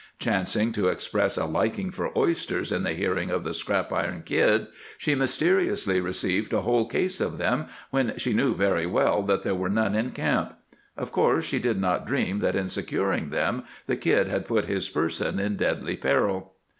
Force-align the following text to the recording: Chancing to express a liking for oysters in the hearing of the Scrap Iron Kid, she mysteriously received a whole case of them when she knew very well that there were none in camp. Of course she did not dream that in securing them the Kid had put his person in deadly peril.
Chancing 0.17 0.71
to 0.71 0.87
express 0.87 1.37
a 1.37 1.45
liking 1.45 1.91
for 1.91 2.11
oysters 2.17 2.71
in 2.71 2.81
the 2.81 2.93
hearing 2.95 3.29
of 3.29 3.43
the 3.43 3.53
Scrap 3.53 3.93
Iron 3.93 4.23
Kid, 4.25 4.65
she 4.97 5.13
mysteriously 5.13 6.01
received 6.01 6.53
a 6.53 6.63
whole 6.63 6.87
case 6.87 7.21
of 7.21 7.37
them 7.37 7.67
when 7.91 8.17
she 8.17 8.33
knew 8.33 8.55
very 8.55 8.87
well 8.87 9.21
that 9.21 9.43
there 9.43 9.53
were 9.53 9.69
none 9.69 9.93
in 9.93 10.09
camp. 10.09 10.57
Of 10.97 11.11
course 11.11 11.45
she 11.45 11.59
did 11.59 11.79
not 11.79 12.07
dream 12.07 12.39
that 12.39 12.55
in 12.55 12.67
securing 12.67 13.29
them 13.29 13.63
the 13.85 13.95
Kid 13.95 14.27
had 14.27 14.47
put 14.47 14.65
his 14.65 14.89
person 14.89 15.39
in 15.39 15.55
deadly 15.55 15.95
peril. 15.97 16.53